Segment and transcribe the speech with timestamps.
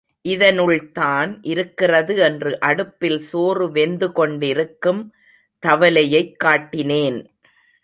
[0.27, 5.13] இதனுள்தான் இருக்கிறது என்று அடுப்பில் சோறுவெந்து கொண்டிருக்கும்
[5.67, 7.25] தவலையைக் காட்டினேன்.